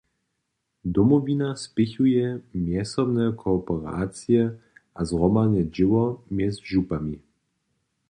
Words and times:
Domowina 0.95 1.49
spěchuje 1.63 2.27
mjezsobne 2.63 3.25
kooperacije 3.41 4.43
a 4.97 5.01
zhromadne 5.09 5.61
dźěło 5.75 6.05
mjez 6.35 6.55
župami. 6.69 7.17